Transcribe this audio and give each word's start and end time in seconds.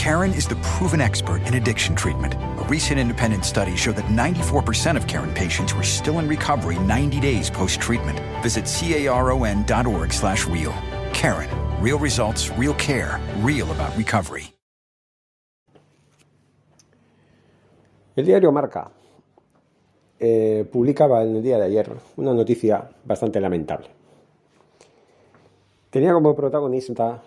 Karen 0.00 0.32
is 0.32 0.48
the 0.48 0.56
proven 0.62 0.98
expert 0.98 1.42
in 1.46 1.56
addiction 1.56 1.94
treatment. 1.94 2.32
A 2.32 2.64
recent 2.70 2.98
independent 2.98 3.44
study 3.44 3.76
showed 3.76 3.96
that 3.96 4.06
94% 4.06 4.96
of 4.96 5.06
Karen 5.06 5.30
patients 5.34 5.74
were 5.74 5.82
still 5.82 6.20
in 6.20 6.26
recovery 6.26 6.78
90 6.78 7.20
days 7.20 7.50
post-treatment. 7.50 8.18
Visit 8.42 8.64
caron.org 8.64 10.10
slash 10.10 10.46
real. 10.46 10.72
Karen. 11.12 11.50
Real 11.82 11.98
results, 11.98 12.48
real 12.56 12.72
care, 12.78 13.20
real 13.42 13.70
about 13.72 13.94
recovery. 13.94 14.54
El 18.16 18.24
diario 18.24 18.50
Marca 18.52 18.90
eh, 20.18 20.64
publicaba 20.72 21.22
en 21.24 21.36
el 21.36 21.42
día 21.42 21.58
de 21.58 21.66
ayer 21.66 21.92
una 22.16 22.32
noticia 22.32 22.88
bastante 23.04 23.38
lamentable. 23.38 23.88
Tenía 25.90 26.14
como 26.14 26.34
protagonista 26.34 27.22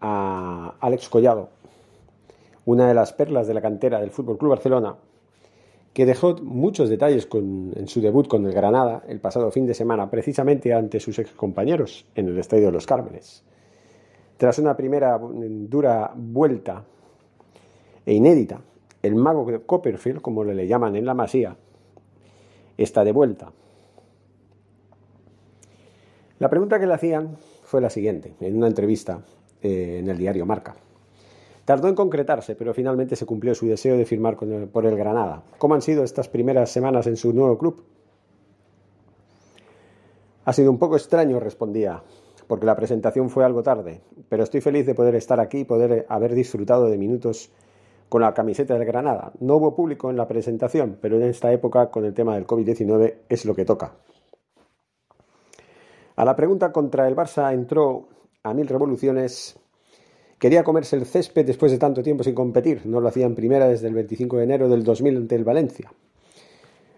a 0.00 0.74
Alex 0.80 1.10
Collado, 1.10 1.50
una 2.64 2.86
de 2.88 2.94
las 2.94 3.12
perlas 3.12 3.46
de 3.46 3.54
la 3.54 3.60
cantera 3.60 4.00
del 4.00 4.10
Fútbol 4.10 4.38
Club 4.38 4.50
Barcelona, 4.50 4.96
que 5.92 6.06
dejó 6.06 6.36
muchos 6.36 6.88
detalles 6.88 7.28
en 7.32 7.86
su 7.86 8.00
debut 8.00 8.26
con 8.26 8.46
el 8.46 8.52
Granada 8.52 9.02
el 9.08 9.20
pasado 9.20 9.50
fin 9.50 9.66
de 9.66 9.74
semana, 9.74 10.10
precisamente 10.10 10.72
ante 10.72 11.00
sus 11.00 11.18
excompañeros 11.18 12.06
en 12.14 12.28
el 12.28 12.38
Estadio 12.38 12.66
de 12.66 12.72
los 12.72 12.86
Cármenes. 12.86 13.44
Tras 14.38 14.58
una 14.58 14.76
primera 14.76 15.20
dura 15.20 16.12
vuelta 16.16 16.84
e 18.06 18.14
inédita, 18.14 18.60
el 19.02 19.14
mago 19.14 19.46
Copperfield, 19.66 20.20
como 20.20 20.44
le 20.44 20.66
llaman 20.66 20.96
en 20.96 21.04
la 21.04 21.14
masía, 21.14 21.56
está 22.78 23.04
de 23.04 23.12
vuelta. 23.12 23.52
La 26.38 26.48
pregunta 26.48 26.80
que 26.80 26.86
le 26.86 26.94
hacían 26.94 27.36
fue 27.62 27.80
la 27.80 27.90
siguiente, 27.90 28.34
en 28.40 28.56
una 28.56 28.66
entrevista 28.66 29.20
eh, 29.60 29.98
en 30.00 30.08
el 30.08 30.18
diario 30.18 30.46
Marca. 30.46 30.74
Tardó 31.64 31.88
en 31.88 31.94
concretarse, 31.94 32.56
pero 32.56 32.74
finalmente 32.74 33.14
se 33.14 33.26
cumplió 33.26 33.54
su 33.54 33.66
deseo 33.66 33.96
de 33.96 34.04
firmar 34.04 34.36
por 34.36 34.86
el 34.86 34.96
Granada. 34.96 35.44
¿Cómo 35.58 35.74
han 35.74 35.82
sido 35.82 36.02
estas 36.02 36.28
primeras 36.28 36.70
semanas 36.70 37.06
en 37.06 37.16
su 37.16 37.32
nuevo 37.32 37.56
club? 37.56 37.84
Ha 40.44 40.52
sido 40.52 40.72
un 40.72 40.78
poco 40.78 40.96
extraño, 40.96 41.38
respondía, 41.38 42.02
porque 42.48 42.66
la 42.66 42.74
presentación 42.74 43.30
fue 43.30 43.44
algo 43.44 43.62
tarde, 43.62 44.00
pero 44.28 44.42
estoy 44.42 44.60
feliz 44.60 44.86
de 44.86 44.94
poder 44.94 45.14
estar 45.14 45.38
aquí 45.38 45.60
y 45.60 45.64
poder 45.64 46.04
haber 46.08 46.34
disfrutado 46.34 46.86
de 46.86 46.98
minutos 46.98 47.52
con 48.08 48.22
la 48.22 48.34
camiseta 48.34 48.74
del 48.74 48.84
Granada. 48.84 49.32
No 49.38 49.56
hubo 49.56 49.76
público 49.76 50.10
en 50.10 50.16
la 50.16 50.26
presentación, 50.26 50.98
pero 51.00 51.16
en 51.16 51.22
esta 51.22 51.52
época, 51.52 51.90
con 51.90 52.04
el 52.04 52.12
tema 52.12 52.34
del 52.34 52.46
COVID-19, 52.46 53.14
es 53.28 53.44
lo 53.44 53.54
que 53.54 53.64
toca. 53.64 53.94
A 56.16 56.24
la 56.24 56.36
pregunta 56.36 56.72
contra 56.72 57.08
el 57.08 57.16
Barça 57.16 57.52
entró 57.54 58.08
a 58.42 58.52
mil 58.52 58.66
revoluciones. 58.66 59.58
Quería 60.42 60.64
comerse 60.64 60.96
el 60.96 61.06
césped 61.06 61.46
después 61.46 61.70
de 61.70 61.78
tanto 61.78 62.02
tiempo 62.02 62.24
sin 62.24 62.34
competir. 62.34 62.84
No 62.84 63.00
lo 63.00 63.06
hacía 63.06 63.26
en 63.26 63.36
primera 63.36 63.68
desde 63.68 63.86
el 63.86 63.94
25 63.94 64.38
de 64.38 64.42
enero 64.42 64.68
del 64.68 64.82
2000 64.82 65.16
ante 65.18 65.36
el 65.36 65.44
Valencia. 65.44 65.92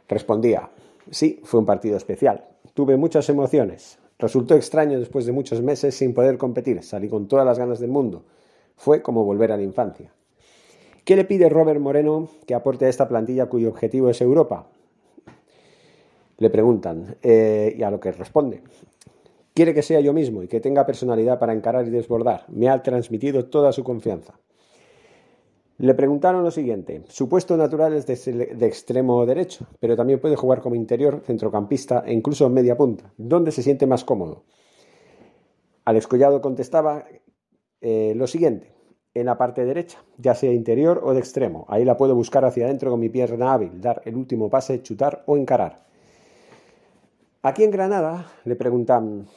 Respondía, 0.09 0.71
sí, 1.11 1.43
fue 1.45 1.61
un 1.61 1.67
partido 1.67 1.99
especial. 1.99 2.47
Tuve 2.73 2.97
muchas 2.97 3.29
emociones. 3.29 3.99
Resultó 4.19 4.55
extraño 4.55 4.99
después 4.99 5.27
de 5.27 5.33
muchos 5.33 5.61
meses 5.61 5.95
sin 5.95 6.15
poder 6.15 6.39
competir. 6.39 6.83
Salí 6.83 7.11
con 7.11 7.29
todas 7.29 7.45
las 7.45 7.59
ganas 7.59 7.81
del 7.81 7.91
mundo. 7.91 8.25
Fue 8.77 9.03
como 9.03 9.27
volver 9.27 9.53
a 9.53 9.59
la 9.59 9.63
infancia. 9.63 10.11
¿Qué 11.05 11.15
le 11.15 11.27
pide 11.27 11.51
Robert 11.51 11.81
Moreno 11.81 12.31
que 12.47 12.55
aporte 12.55 12.87
a 12.87 12.89
esta 12.89 13.09
plantilla 13.09 13.45
cuyo 13.45 13.69
objetivo 13.69 14.09
es 14.09 14.23
Europa? 14.23 14.69
Le 16.39 16.49
preguntan, 16.49 17.17
eh, 17.23 17.75
y 17.77 17.83
a 17.83 17.91
lo 17.91 18.01
que 18.01 18.11
responde. 18.11 18.63
Quiere 19.55 19.73
que 19.73 19.83
sea 19.83 20.01
yo 20.01 20.13
mismo 20.13 20.43
y 20.43 20.49
que 20.49 20.61
tenga 20.61 20.85
personalidad 20.85 21.39
para 21.39 21.53
encarar 21.53 21.87
y 21.87 21.91
desbordar. 21.91 22.45
Me 22.49 22.69
ha 22.69 22.83
transmitido 22.83 23.47
toda 23.47 23.73
su 23.73 23.85
confianza. 23.85 24.41
Le 25.79 25.95
preguntaron 25.95 26.43
lo 26.43 26.51
siguiente. 26.51 27.05
Su 27.09 27.29
puesto 27.29 27.57
natural 27.57 27.95
es 27.95 28.07
de, 28.07 28.67
extremo 28.67 29.25
derecho, 29.27 29.67
pero 29.79 29.97
también 29.97 30.21
puede 30.21 30.35
jugar 30.35 30.61
como 30.61 30.75
interior, 30.75 31.23
centrocampista 31.25 32.03
e 32.05 32.13
incluso 32.13 32.49
media 32.49 32.77
punta. 32.77 33.13
¿Dónde 33.17 33.53
se 33.53 33.63
siente 33.63 33.87
más 33.87 34.05
cómodo? 34.05 34.45
Alex 35.85 36.09
Collado 36.09 36.41
contestaba 36.41 37.05
eh, 37.81 38.13
lo 38.17 38.27
siguiente 38.27 38.73
en 39.15 39.27
la 39.27 39.39
parte 39.39 39.65
derecha, 39.65 40.03
ya 40.19 40.35
sea 40.35 40.53
interior 40.53 41.01
o 41.05 41.13
de 41.13 41.21
extremo. 41.21 41.65
Ahí 41.69 41.85
la 41.85 41.97
puedo 41.97 42.17
buscar 42.17 42.45
hacia 42.45 42.65
adentro 42.65 42.91
con 42.91 42.99
mi 42.99 43.09
pierna 43.09 43.53
hábil, 43.53 43.81
dar 43.81 44.03
el 44.05 44.17
último 44.17 44.51
pase, 44.51 44.83
chutar 44.83 45.23
o 45.27 45.37
encarar. 45.37 45.85
Aquí 47.43 47.63
en 47.63 47.71
Granada 47.71 48.33
le 48.45 48.57
preguntan, 48.57 49.29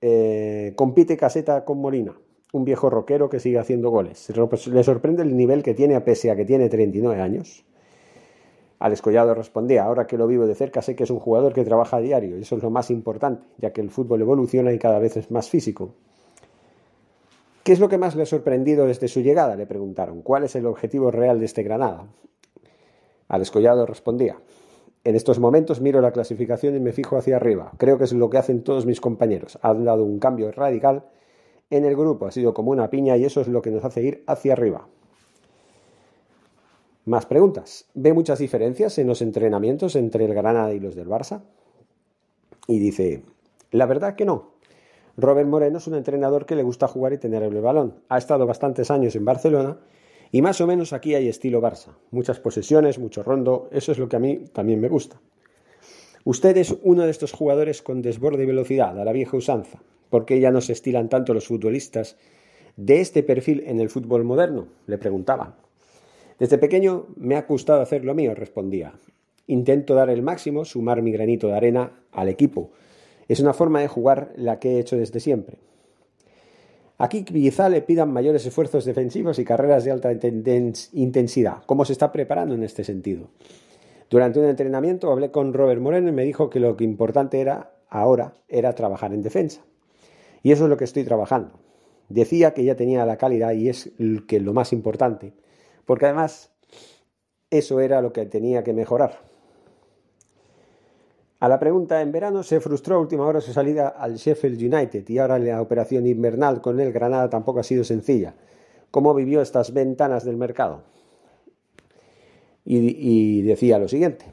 eh, 0.00 0.72
¿compite 0.76 1.16
Caseta 1.16 1.64
con 1.64 1.80
Molina? 1.80 2.14
Un 2.52 2.64
viejo 2.64 2.90
rockero 2.90 3.28
que 3.28 3.38
sigue 3.38 3.58
haciendo 3.58 3.90
goles. 3.90 4.32
Le 4.66 4.82
sorprende 4.82 5.22
el 5.22 5.36
nivel 5.36 5.62
que 5.62 5.74
tiene 5.74 5.94
a 5.94 6.04
pese 6.04 6.30
a 6.30 6.36
que 6.36 6.44
tiene 6.44 6.68
39 6.68 7.20
años. 7.20 7.64
Al 8.80 8.92
Escollado 8.92 9.34
respondía, 9.34 9.84
ahora 9.84 10.06
que 10.06 10.16
lo 10.16 10.26
vivo 10.26 10.46
de 10.46 10.54
cerca 10.54 10.80
sé 10.80 10.96
que 10.96 11.04
es 11.04 11.10
un 11.10 11.20
jugador 11.20 11.52
que 11.52 11.64
trabaja 11.64 11.98
a 11.98 12.00
diario 12.00 12.38
y 12.38 12.42
eso 12.42 12.56
es 12.56 12.62
lo 12.62 12.70
más 12.70 12.90
importante, 12.90 13.46
ya 13.58 13.72
que 13.72 13.82
el 13.82 13.90
fútbol 13.90 14.22
evoluciona 14.22 14.72
y 14.72 14.78
cada 14.78 14.98
vez 14.98 15.18
es 15.18 15.30
más 15.30 15.50
físico. 15.50 15.94
¿Qué 17.62 17.72
es 17.72 17.78
lo 17.78 17.90
que 17.90 17.98
más 17.98 18.16
le 18.16 18.22
ha 18.22 18.26
sorprendido 18.26 18.86
desde 18.86 19.06
su 19.06 19.20
llegada? 19.20 19.54
Le 19.54 19.66
preguntaron. 19.66 20.22
¿Cuál 20.22 20.44
es 20.44 20.56
el 20.56 20.64
objetivo 20.64 21.10
real 21.10 21.38
de 21.38 21.44
este 21.44 21.62
Granada? 21.62 22.06
Al 23.28 23.42
Escollado 23.42 23.84
respondía. 23.84 24.38
En 25.02 25.16
estos 25.16 25.38
momentos 25.38 25.80
miro 25.80 26.00
la 26.00 26.12
clasificación 26.12 26.76
y 26.76 26.80
me 26.80 26.92
fijo 26.92 27.16
hacia 27.16 27.36
arriba. 27.36 27.72
Creo 27.78 27.96
que 27.96 28.04
es 28.04 28.12
lo 28.12 28.28
que 28.28 28.38
hacen 28.38 28.62
todos 28.62 28.84
mis 28.84 29.00
compañeros. 29.00 29.58
Han 29.62 29.84
dado 29.84 30.04
un 30.04 30.18
cambio 30.18 30.52
radical 30.52 31.04
en 31.70 31.86
el 31.86 31.96
grupo. 31.96 32.26
Ha 32.26 32.32
sido 32.32 32.52
como 32.52 32.70
una 32.70 32.90
piña 32.90 33.16
y 33.16 33.24
eso 33.24 33.40
es 33.40 33.48
lo 33.48 33.62
que 33.62 33.70
nos 33.70 33.84
hace 33.84 34.02
ir 34.02 34.24
hacia 34.26 34.52
arriba. 34.52 34.88
Más 37.06 37.24
preguntas. 37.24 37.86
¿Ve 37.94 38.12
muchas 38.12 38.38
diferencias 38.40 38.98
en 38.98 39.06
los 39.06 39.22
entrenamientos 39.22 39.96
entre 39.96 40.26
el 40.26 40.34
Granada 40.34 40.74
y 40.74 40.80
los 40.80 40.94
del 40.94 41.08
Barça? 41.08 41.40
Y 42.66 42.78
dice, 42.78 43.22
la 43.70 43.86
verdad 43.86 44.16
que 44.16 44.26
no. 44.26 44.50
Robert 45.16 45.48
Moreno 45.48 45.78
es 45.78 45.86
un 45.86 45.94
entrenador 45.94 46.44
que 46.44 46.56
le 46.56 46.62
gusta 46.62 46.88
jugar 46.88 47.14
y 47.14 47.18
tener 47.18 47.42
el 47.42 47.58
balón. 47.60 47.94
Ha 48.10 48.18
estado 48.18 48.46
bastantes 48.46 48.90
años 48.90 49.16
en 49.16 49.24
Barcelona 49.24 49.78
y 50.32 50.42
más 50.42 50.60
o 50.60 50.66
menos 50.66 50.92
aquí 50.92 51.14
hay 51.14 51.28
estilo 51.28 51.60
Barça. 51.60 51.94
Muchas 52.10 52.40
posesiones, 52.40 52.98
mucho 52.98 53.22
rondo, 53.22 53.68
eso 53.72 53.92
es 53.92 53.98
lo 53.98 54.08
que 54.08 54.16
a 54.16 54.20
mí 54.20 54.44
también 54.52 54.80
me 54.80 54.88
gusta. 54.88 55.20
Usted 56.24 56.56
es 56.56 56.76
uno 56.82 57.04
de 57.04 57.10
estos 57.10 57.32
jugadores 57.32 57.82
con 57.82 58.02
desborde 58.02 58.44
y 58.44 58.46
velocidad, 58.46 58.98
a 58.98 59.04
la 59.04 59.12
vieja 59.12 59.36
usanza. 59.36 59.82
¿Por 60.10 60.26
qué 60.26 60.40
ya 60.40 60.50
no 60.50 60.60
se 60.60 60.72
estilan 60.72 61.08
tanto 61.08 61.34
los 61.34 61.46
futbolistas 61.46 62.16
de 62.76 63.00
este 63.00 63.22
perfil 63.22 63.64
en 63.66 63.80
el 63.80 63.90
fútbol 63.90 64.24
moderno? 64.24 64.68
Le 64.86 64.98
preguntaban. 64.98 65.54
Desde 66.38 66.58
pequeño 66.58 67.06
me 67.16 67.36
ha 67.36 67.42
gustado 67.42 67.80
hacer 67.80 68.04
lo 68.04 68.14
mío, 68.14 68.34
respondía. 68.34 68.92
Intento 69.46 69.94
dar 69.94 70.10
el 70.10 70.22
máximo, 70.22 70.64
sumar 70.64 71.02
mi 71.02 71.12
granito 71.12 71.48
de 71.48 71.54
arena 71.54 71.92
al 72.12 72.28
equipo, 72.28 72.70
es 73.30 73.38
una 73.38 73.54
forma 73.54 73.80
de 73.80 73.86
jugar 73.86 74.32
la 74.34 74.58
que 74.58 74.72
he 74.72 74.80
hecho 74.80 74.96
desde 74.96 75.20
siempre. 75.20 75.58
Aquí 77.02 77.24
quizá 77.24 77.70
le 77.70 77.80
pidan 77.80 78.12
mayores 78.12 78.44
esfuerzos 78.44 78.84
defensivos 78.84 79.38
y 79.38 79.44
carreras 79.44 79.84
de 79.84 79.90
alta 79.90 80.12
intensidad. 80.12 81.62
¿Cómo 81.64 81.86
se 81.86 81.94
está 81.94 82.12
preparando 82.12 82.54
en 82.54 82.62
este 82.62 82.84
sentido? 82.84 83.28
Durante 84.10 84.38
un 84.38 84.44
entrenamiento 84.44 85.10
hablé 85.10 85.30
con 85.30 85.54
Robert 85.54 85.80
Moreno 85.80 86.10
y 86.10 86.12
me 86.12 86.24
dijo 86.24 86.50
que 86.50 86.60
lo 86.60 86.76
que 86.76 86.84
importante 86.84 87.40
era 87.40 87.72
ahora 87.88 88.34
era 88.48 88.74
trabajar 88.74 89.14
en 89.14 89.22
defensa. 89.22 89.62
Y 90.42 90.52
eso 90.52 90.64
es 90.64 90.68
lo 90.68 90.76
que 90.76 90.84
estoy 90.84 91.04
trabajando. 91.04 91.52
Decía 92.10 92.52
que 92.52 92.64
ya 92.64 92.76
tenía 92.76 93.06
la 93.06 93.16
calidad 93.16 93.52
y 93.52 93.70
es 93.70 93.92
que 94.28 94.38
lo 94.38 94.52
más 94.52 94.74
importante, 94.74 95.32
porque 95.86 96.04
además 96.04 96.50
eso 97.48 97.80
era 97.80 98.02
lo 98.02 98.12
que 98.12 98.26
tenía 98.26 98.62
que 98.62 98.74
mejorar. 98.74 99.29
A 101.40 101.48
la 101.48 101.58
pregunta 101.58 102.02
en 102.02 102.12
verano 102.12 102.42
se 102.42 102.60
frustró 102.60 102.96
a 102.96 102.98
última 102.98 103.24
hora 103.24 103.40
su 103.40 103.54
salida 103.54 103.88
al 103.88 104.16
Sheffield 104.16 104.60
United 104.62 105.08
y 105.08 105.16
ahora 105.16 105.38
la 105.38 105.62
operación 105.62 106.06
invernal 106.06 106.60
con 106.60 106.78
el 106.80 106.92
Granada 106.92 107.30
tampoco 107.30 107.60
ha 107.60 107.62
sido 107.62 107.82
sencilla. 107.82 108.34
¿Cómo 108.90 109.14
vivió 109.14 109.40
estas 109.40 109.72
ventanas 109.72 110.26
del 110.26 110.36
mercado? 110.36 110.82
Y, 112.66 113.40
decía 113.40 113.78
lo 113.78 113.88
siguiente. 113.88 114.26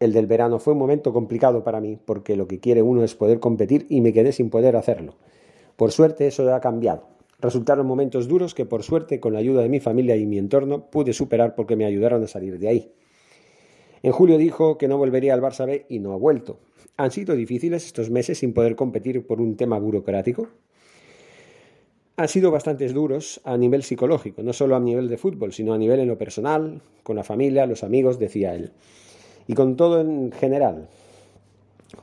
El 0.00 0.12
del 0.12 0.26
verano 0.26 0.58
fue 0.58 0.72
un 0.72 0.80
momento 0.80 1.12
complicado 1.12 1.62
para 1.62 1.80
mí 1.80 1.96
porque 2.04 2.34
lo 2.34 2.48
que 2.48 2.58
quiere 2.58 2.82
uno 2.82 3.04
es 3.04 3.14
poder 3.14 3.38
competir 3.38 3.86
y 3.88 4.00
me 4.00 4.12
quedé 4.12 4.32
sin 4.32 4.50
poder 4.50 4.74
hacerlo. 4.74 5.14
Por 5.76 5.92
suerte 5.92 6.26
eso 6.26 6.52
ha 6.52 6.60
cambiado. 6.60 7.04
Resultaron 7.38 7.86
momentos 7.86 8.26
duros 8.26 8.54
que 8.54 8.66
por 8.66 8.82
suerte 8.82 9.20
con 9.20 9.34
la 9.34 9.38
ayuda 9.38 9.62
de 9.62 9.68
mi 9.68 9.78
familia 9.78 10.16
y 10.16 10.26
mi 10.26 10.38
entorno 10.38 10.90
pude 10.90 11.12
superar 11.12 11.54
porque 11.54 11.76
me 11.76 11.84
ayudaron 11.84 12.24
a 12.24 12.26
salir 12.26 12.58
de 12.58 12.68
ahí. 12.68 12.92
En 14.02 14.12
julio 14.12 14.38
dijo 14.38 14.78
que 14.78 14.88
no 14.88 14.96
volvería 14.96 15.34
al 15.34 15.42
Barça 15.42 15.66
B 15.66 15.84
y 15.88 15.98
no 15.98 16.12
ha 16.12 16.16
vuelto. 16.16 16.58
¿Han 16.96 17.10
sido 17.10 17.34
difíciles 17.34 17.84
estos 17.84 18.10
meses 18.10 18.38
sin 18.38 18.54
poder 18.54 18.76
competir 18.76 19.26
por 19.26 19.40
un 19.40 19.56
tema 19.56 19.78
burocrático? 19.78 20.48
Han 22.16 22.28
sido 22.28 22.50
bastante 22.50 22.86
duros 22.88 23.40
a 23.44 23.56
nivel 23.56 23.82
psicológico, 23.82 24.42
no 24.42 24.52
solo 24.52 24.76
a 24.76 24.80
nivel 24.80 25.08
de 25.08 25.16
fútbol, 25.16 25.52
sino 25.52 25.72
a 25.72 25.78
nivel 25.78 26.00
en 26.00 26.08
lo 26.08 26.18
personal, 26.18 26.82
con 27.02 27.16
la 27.16 27.24
familia, 27.24 27.66
los 27.66 27.82
amigos, 27.84 28.18
decía 28.18 28.54
él. 28.54 28.72
Y 29.46 29.54
con 29.54 29.76
todo 29.76 30.00
en 30.00 30.32
general. 30.32 30.88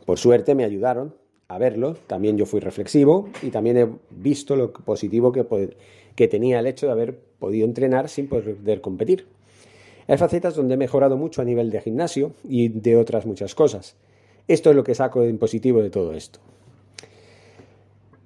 Por 0.05 0.17
suerte 0.17 0.55
me 0.55 0.63
ayudaron 0.63 1.13
a 1.47 1.57
verlo, 1.57 1.95
también 2.07 2.37
yo 2.37 2.45
fui 2.45 2.59
reflexivo 2.59 3.29
y 3.41 3.51
también 3.51 3.77
he 3.77 3.87
visto 4.09 4.55
lo 4.55 4.73
positivo 4.73 5.31
que, 5.31 5.45
que 6.15 6.27
tenía 6.27 6.59
el 6.59 6.67
hecho 6.67 6.87
de 6.87 6.91
haber 6.91 7.19
podido 7.39 7.65
entrenar 7.65 8.09
sin 8.09 8.27
poder 8.27 8.81
competir. 8.81 9.27
Hay 10.07 10.17
facetas 10.17 10.55
donde 10.55 10.75
he 10.75 10.77
mejorado 10.77 11.17
mucho 11.17 11.41
a 11.41 11.45
nivel 11.45 11.69
de 11.69 11.81
gimnasio 11.81 12.31
y 12.47 12.69
de 12.69 12.95
otras 12.95 13.25
muchas 13.25 13.55
cosas. 13.55 13.95
Esto 14.47 14.69
es 14.69 14.75
lo 14.75 14.83
que 14.83 14.95
saco 14.95 15.23
en 15.23 15.37
positivo 15.37 15.81
de 15.81 15.89
todo 15.89 16.13
esto. 16.13 16.39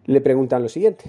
Le 0.06 0.22
preguntan 0.22 0.62
lo 0.62 0.69
siguiente. 0.69 1.06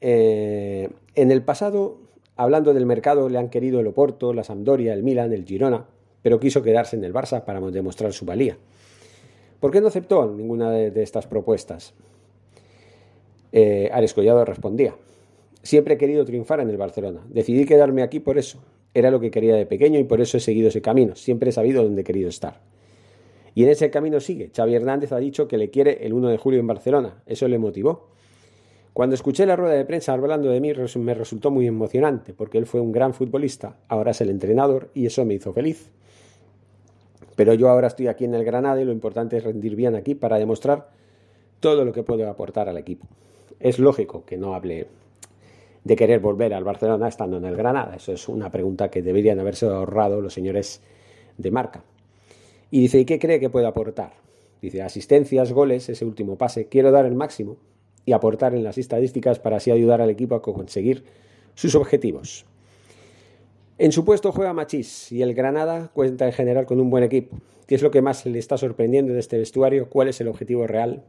Eh, 0.00 0.88
en 1.14 1.30
el 1.32 1.42
pasado, 1.42 1.98
hablando 2.36 2.74
del 2.74 2.86
mercado, 2.86 3.28
le 3.28 3.38
han 3.38 3.48
querido 3.48 3.80
el 3.80 3.88
Oporto, 3.88 4.32
la 4.32 4.44
Sampdoria, 4.44 4.92
el 4.92 5.02
Milan, 5.02 5.32
el 5.32 5.44
Girona, 5.44 5.86
pero 6.22 6.38
quiso 6.38 6.62
quedarse 6.62 6.96
en 6.96 7.04
el 7.04 7.12
Barça 7.12 7.44
para 7.44 7.60
demostrar 7.60 8.12
su 8.12 8.24
valía. 8.24 8.56
¿Por 9.58 9.72
qué 9.72 9.80
no 9.80 9.88
aceptó 9.88 10.26
ninguna 10.26 10.70
de, 10.70 11.02
estas 11.02 11.26
propuestas? 11.26 11.94
Eh, 13.52 13.90
Ares 13.92 14.14
respondía. 14.16 14.94
Siempre 15.62 15.94
he 15.94 15.98
querido 15.98 16.24
triunfar 16.24 16.60
en 16.60 16.70
el 16.70 16.76
Barcelona. 16.76 17.20
Decidí 17.28 17.64
quedarme 17.64 18.02
aquí 18.02 18.18
por 18.18 18.38
eso. 18.38 18.58
Era 18.94 19.10
lo 19.10 19.20
que 19.20 19.30
quería 19.30 19.54
de 19.54 19.66
pequeño 19.66 19.98
y 19.98 20.04
por 20.04 20.20
eso 20.20 20.36
he 20.36 20.40
seguido 20.40 20.68
ese 20.68 20.82
camino. 20.82 21.16
Siempre 21.16 21.50
he 21.50 21.52
sabido 21.52 21.82
dónde 21.82 22.02
he 22.02 22.04
querido 22.04 22.28
estar. 22.28 22.60
Y 23.54 23.64
en 23.64 23.70
ese 23.70 23.90
camino 23.90 24.20
sigue. 24.20 24.50
Xavi 24.54 24.74
Hernández 24.74 25.12
ha 25.12 25.18
dicho 25.18 25.48
que 25.48 25.58
le 25.58 25.70
quiere 25.70 26.06
el 26.06 26.12
1 26.12 26.28
de 26.28 26.38
julio 26.38 26.60
en 26.60 26.66
Barcelona. 26.66 27.22
Eso 27.26 27.48
le 27.48 27.58
motivó. 27.58 28.08
Cuando 28.92 29.14
escuché 29.14 29.46
la 29.46 29.56
rueda 29.56 29.74
de 29.74 29.86
prensa 29.86 30.12
hablando 30.12 30.50
de 30.50 30.60
mí 30.60 30.72
me 30.96 31.14
resultó 31.14 31.50
muy 31.50 31.66
emocionante 31.66 32.34
porque 32.34 32.58
él 32.58 32.66
fue 32.66 32.80
un 32.80 32.92
gran 32.92 33.14
futbolista, 33.14 33.76
ahora 33.88 34.10
es 34.10 34.20
el 34.20 34.28
entrenador 34.28 34.90
y 34.92 35.06
eso 35.06 35.24
me 35.24 35.34
hizo 35.34 35.54
feliz. 35.54 35.88
Pero 37.34 37.54
yo 37.54 37.70
ahora 37.70 37.86
estoy 37.86 38.08
aquí 38.08 38.26
en 38.26 38.34
el 38.34 38.44
Granada 38.44 38.82
y 38.82 38.84
lo 38.84 38.92
importante 38.92 39.38
es 39.38 39.44
rendir 39.44 39.76
bien 39.76 39.94
aquí 39.94 40.14
para 40.14 40.38
demostrar 40.38 40.90
todo 41.60 41.86
lo 41.86 41.92
que 41.94 42.02
puedo 42.02 42.28
aportar 42.28 42.68
al 42.68 42.76
equipo. 42.76 43.06
Es 43.60 43.78
lógico 43.78 44.24
que 44.26 44.36
no 44.36 44.54
hable 44.54 44.88
de 45.84 45.96
querer 45.96 46.20
volver 46.20 46.54
al 46.54 46.64
Barcelona 46.64 47.08
estando 47.08 47.38
en 47.38 47.44
el 47.44 47.56
Granada. 47.56 47.96
Eso 47.96 48.12
es 48.12 48.28
una 48.28 48.50
pregunta 48.50 48.90
que 48.90 49.02
deberían 49.02 49.40
haberse 49.40 49.66
ahorrado 49.66 50.20
los 50.20 50.34
señores 50.34 50.80
de 51.38 51.50
marca. 51.50 51.84
Y 52.70 52.80
dice, 52.80 53.00
¿y 53.00 53.04
qué 53.04 53.18
cree 53.18 53.40
que 53.40 53.50
puede 53.50 53.66
aportar? 53.66 54.14
Dice, 54.60 54.82
asistencias, 54.82 55.52
goles, 55.52 55.88
ese 55.88 56.04
último 56.04 56.36
pase. 56.36 56.68
Quiero 56.68 56.90
dar 56.90 57.04
el 57.04 57.14
máximo 57.14 57.56
y 58.04 58.12
aportar 58.12 58.54
en 58.54 58.64
las 58.64 58.78
estadísticas 58.78 59.38
para 59.38 59.56
así 59.56 59.70
ayudar 59.70 60.00
al 60.00 60.10
equipo 60.10 60.34
a 60.34 60.42
conseguir 60.42 61.04
sus 61.54 61.74
objetivos. 61.74 62.46
En 63.78 63.90
su 63.90 64.04
puesto 64.04 64.30
juega 64.32 64.52
Machís 64.52 65.10
y 65.10 65.22
el 65.22 65.34
Granada 65.34 65.90
cuenta 65.92 66.26
en 66.26 66.32
general 66.32 66.66
con 66.66 66.80
un 66.80 66.90
buen 66.90 67.04
equipo. 67.04 67.38
¿Qué 67.66 67.74
es 67.74 67.82
lo 67.82 67.90
que 67.90 68.02
más 68.02 68.24
le 68.26 68.38
está 68.38 68.56
sorprendiendo 68.56 69.12
de 69.12 69.20
este 69.20 69.38
vestuario? 69.38 69.88
¿Cuál 69.88 70.08
es 70.08 70.20
el 70.20 70.28
objetivo 70.28 70.66
real? 70.66 71.04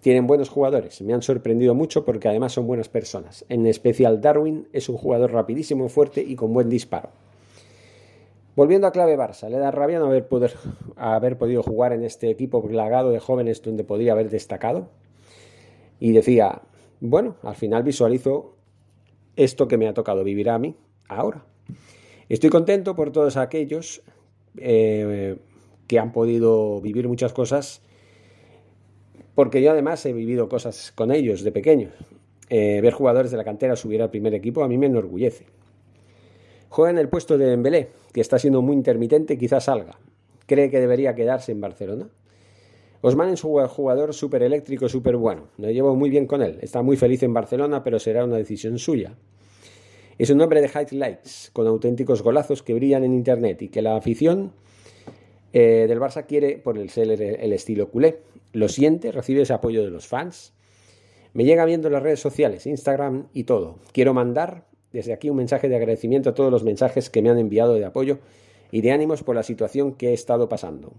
Tienen 0.00 0.26
buenos 0.26 0.48
jugadores, 0.48 1.02
me 1.02 1.12
han 1.12 1.22
sorprendido 1.22 1.74
mucho 1.74 2.04
porque 2.04 2.28
además 2.28 2.52
son 2.52 2.66
buenas 2.66 2.88
personas. 2.88 3.44
En 3.48 3.66
especial 3.66 4.20
Darwin 4.20 4.68
es 4.72 4.88
un 4.88 4.96
jugador 4.96 5.32
rapidísimo, 5.32 5.88
fuerte 5.88 6.22
y 6.22 6.36
con 6.36 6.52
buen 6.52 6.68
disparo. 6.68 7.10
Volviendo 8.54 8.86
a 8.86 8.92
clave 8.92 9.16
Barça, 9.16 9.48
le 9.48 9.58
da 9.58 9.70
rabia 9.70 9.98
no 9.98 10.06
haber, 10.06 10.26
poder, 10.26 10.52
haber 10.96 11.38
podido 11.38 11.62
jugar 11.62 11.92
en 11.92 12.04
este 12.04 12.30
equipo 12.30 12.60
plagado 12.60 13.10
de 13.10 13.20
jóvenes 13.20 13.62
donde 13.62 13.84
podría 13.84 14.12
haber 14.12 14.30
destacado. 14.30 14.88
Y 16.00 16.12
decía, 16.12 16.62
bueno, 17.00 17.36
al 17.42 17.54
final 17.54 17.82
visualizo 17.82 18.56
esto 19.36 19.68
que 19.68 19.78
me 19.78 19.88
ha 19.88 19.94
tocado 19.94 20.24
vivir 20.24 20.50
a 20.50 20.58
mí 20.58 20.74
ahora. 21.08 21.44
Estoy 22.28 22.50
contento 22.50 22.94
por 22.94 23.12
todos 23.12 23.36
aquellos 23.36 24.02
eh, 24.56 25.38
que 25.86 25.98
han 25.98 26.12
podido 26.12 26.80
vivir 26.80 27.08
muchas 27.08 27.32
cosas 27.32 27.82
porque 29.38 29.62
yo 29.62 29.70
además 29.70 30.04
he 30.04 30.12
vivido 30.12 30.48
cosas 30.48 30.90
con 30.96 31.12
ellos 31.12 31.44
de 31.44 31.52
pequeño. 31.52 31.90
Eh, 32.50 32.80
ver 32.82 32.92
jugadores 32.92 33.30
de 33.30 33.36
la 33.36 33.44
cantera 33.44 33.76
subir 33.76 34.02
al 34.02 34.10
primer 34.10 34.34
equipo 34.34 34.64
a 34.64 34.68
mí 34.68 34.76
me 34.78 34.86
enorgullece. 34.86 35.46
Juega 36.68 36.90
en 36.90 36.98
el 36.98 37.08
puesto 37.08 37.38
de 37.38 37.46
Dembélé, 37.46 37.90
que 38.12 38.20
está 38.20 38.40
siendo 38.40 38.62
muy 38.62 38.74
intermitente, 38.74 39.38
quizás 39.38 39.66
salga. 39.66 39.96
¿Cree 40.46 40.70
que 40.70 40.80
debería 40.80 41.14
quedarse 41.14 41.52
en 41.52 41.60
Barcelona? 41.60 42.08
Osman 43.00 43.28
es 43.28 43.44
un 43.44 43.64
jugador 43.68 44.12
súper 44.12 44.42
eléctrico, 44.42 44.88
súper 44.88 45.16
bueno. 45.16 45.46
Me 45.56 45.72
llevo 45.72 45.94
muy 45.94 46.10
bien 46.10 46.26
con 46.26 46.42
él. 46.42 46.58
Está 46.60 46.82
muy 46.82 46.96
feliz 46.96 47.22
en 47.22 47.32
Barcelona, 47.32 47.84
pero 47.84 48.00
será 48.00 48.24
una 48.24 48.38
decisión 48.38 48.76
suya. 48.80 49.14
Es 50.18 50.30
un 50.30 50.40
hombre 50.40 50.60
de 50.60 50.66
highlights, 50.66 51.50
con 51.52 51.68
auténticos 51.68 52.24
golazos 52.24 52.64
que 52.64 52.74
brillan 52.74 53.04
en 53.04 53.14
Internet 53.14 53.62
y 53.62 53.68
que 53.68 53.82
la 53.82 53.94
afición 53.94 54.50
eh, 55.52 55.86
del 55.88 56.00
Barça 56.00 56.26
quiere 56.26 56.58
por 56.58 56.76
el 56.76 56.90
ser 56.90 57.08
el 57.22 57.52
estilo 57.52 57.88
culé. 57.88 58.18
Lo 58.52 58.68
siente, 58.68 59.12
recibe 59.12 59.42
ese 59.42 59.52
apoyo 59.52 59.84
de 59.84 59.90
los 59.90 60.06
fans. 60.06 60.52
Me 61.34 61.44
llega 61.44 61.64
viendo 61.64 61.90
las 61.90 62.02
redes 62.02 62.20
sociales, 62.20 62.66
Instagram 62.66 63.28
y 63.32 63.44
todo. 63.44 63.78
Quiero 63.92 64.14
mandar 64.14 64.64
desde 64.92 65.12
aquí 65.12 65.28
un 65.30 65.36
mensaje 65.36 65.68
de 65.68 65.76
agradecimiento 65.76 66.30
a 66.30 66.34
todos 66.34 66.50
los 66.50 66.64
mensajes 66.64 67.10
que 67.10 67.20
me 67.20 67.30
han 67.30 67.38
enviado 67.38 67.74
de 67.74 67.84
apoyo 67.84 68.18
y 68.70 68.80
de 68.80 68.92
ánimos 68.92 69.22
por 69.22 69.36
la 69.36 69.42
situación 69.42 69.92
que 69.92 70.10
he 70.10 70.12
estado 70.14 70.48
pasando. 70.48 70.92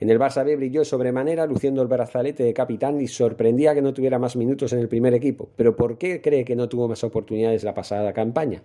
En 0.00 0.10
el 0.10 0.20
Barça 0.20 0.44
B 0.44 0.54
brilló 0.54 0.84
sobremanera 0.84 1.44
luciendo 1.46 1.82
el 1.82 1.88
brazalete 1.88 2.44
de 2.44 2.54
capitán 2.54 3.00
y 3.00 3.08
sorprendía 3.08 3.74
que 3.74 3.82
no 3.82 3.92
tuviera 3.92 4.20
más 4.20 4.36
minutos 4.36 4.72
en 4.72 4.78
el 4.78 4.88
primer 4.88 5.12
equipo. 5.12 5.48
Pero 5.56 5.74
¿por 5.74 5.98
qué 5.98 6.20
cree 6.20 6.44
que 6.44 6.54
no 6.54 6.68
tuvo 6.68 6.86
más 6.86 7.02
oportunidades 7.02 7.64
la 7.64 7.74
pasada 7.74 8.12
campaña? 8.12 8.62